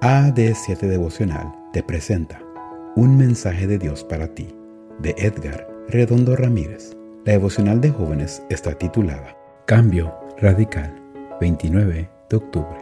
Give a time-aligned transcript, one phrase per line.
[0.00, 2.40] AD7 Devocional te presenta
[2.96, 4.48] Un mensaje de Dios para ti,
[4.98, 6.96] de Edgar Redondo Ramírez.
[7.26, 9.36] La devocional de jóvenes está titulada
[9.66, 10.98] Cambio Radical,
[11.38, 12.78] 29 de octubre.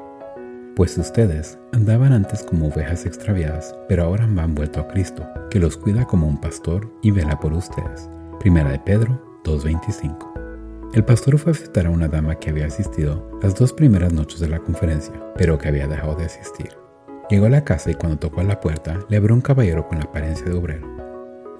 [0.77, 5.76] Pues ustedes andaban antes como ovejas extraviadas, pero ahora han vuelto a Cristo, que los
[5.76, 8.08] cuida como un pastor y vela por ustedes.
[8.38, 10.92] Primera de Pedro 2.25.
[10.94, 14.38] El pastor fue a visitar a una dama que había asistido las dos primeras noches
[14.38, 16.70] de la conferencia, pero que había dejado de asistir.
[17.30, 19.98] Llegó a la casa y cuando tocó a la puerta le abrió un caballero con
[19.98, 20.87] la apariencia de obrero.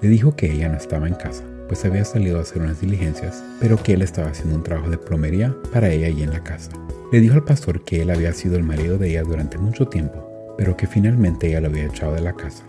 [0.01, 3.43] Le dijo que ella no estaba en casa, pues había salido a hacer unas diligencias,
[3.59, 6.71] pero que él estaba haciendo un trabajo de plomería para ella y en la casa.
[7.11, 10.55] Le dijo al pastor que él había sido el marido de ella durante mucho tiempo,
[10.57, 12.63] pero que finalmente ella lo había echado de la casa.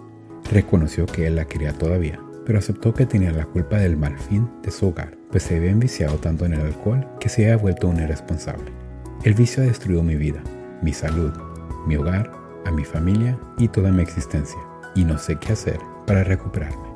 [0.52, 4.46] Reconoció que él la quería todavía, pero aceptó que tenía la culpa del mal fin
[4.62, 7.88] de su hogar, pues se había enviciado tanto en el alcohol que se había vuelto
[7.88, 8.70] un irresponsable.
[9.24, 10.42] El vicio ha destruido mi vida,
[10.82, 11.32] mi salud,
[11.86, 14.60] mi hogar a mi familia y toda mi existencia,
[14.94, 16.90] y no sé qué hacer para recuperarme.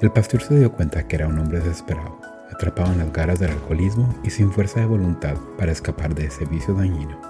[0.00, 2.18] El pastor se dio cuenta que era un hombre desesperado,
[2.50, 6.46] atrapado en las garras del alcoholismo y sin fuerza de voluntad para escapar de ese
[6.46, 7.20] vicio dañino.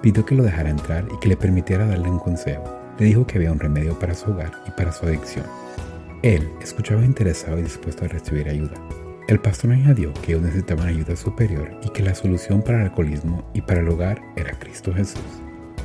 [0.00, 2.64] Pidió que lo dejara entrar y que le permitiera darle un consejo.
[2.98, 5.44] Le dijo que había un remedio para su hogar y para su adicción.
[6.22, 8.76] Él escuchaba interesado y dispuesto a recibir ayuda.
[9.28, 13.44] El pastor añadió que ellos necesitaban ayuda superior y que la solución para el alcoholismo
[13.54, 15.20] y para el hogar era Cristo Jesús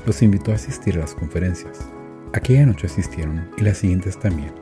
[0.06, 1.88] los invitó a asistir a las conferencias.
[2.34, 4.54] Aquella noche asistieron y las siguientes también.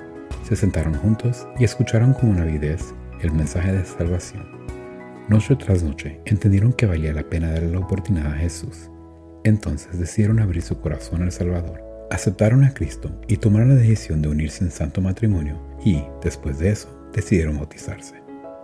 [0.44, 4.45] Se sentaron juntos y escucharon con avidez el mensaje de salvación.
[5.30, 8.89] Noche tras noche entendieron que valía la pena darle la oportunidad a Jesús.
[9.44, 11.81] Entonces decidieron abrir su corazón al Salvador.
[12.11, 16.69] Aceptaron a Cristo y tomaron la decisión de unirse en santo matrimonio y, después de
[16.69, 18.22] eso, decidieron bautizarse.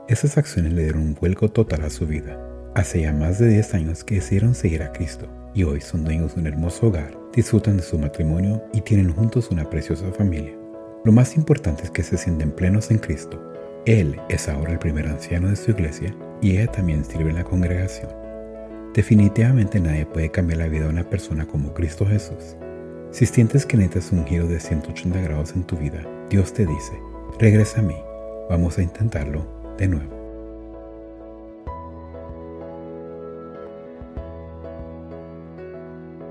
[0.07, 2.39] Esas acciones le dieron un vuelco total a su vida.
[2.75, 6.35] Hace ya más de 10 años que decidieron seguir a Cristo y hoy son dueños
[6.35, 10.57] de un hermoso hogar, disfrutan de su matrimonio y tienen juntos una preciosa familia.
[11.05, 13.41] Lo más importante es que se sienten plenos en Cristo.
[13.85, 17.43] Él es ahora el primer anciano de su iglesia y ella también sirve en la
[17.43, 18.09] congregación.
[18.93, 22.57] Definitivamente nadie puede cambiar la vida de una persona como Cristo Jesús.
[23.11, 26.99] Si sientes que necesitas un giro de 180 grados en tu vida, Dios te dice,
[27.39, 27.95] regresa a mí,
[28.49, 29.45] vamos a intentarlo
[29.77, 30.18] de nuevo.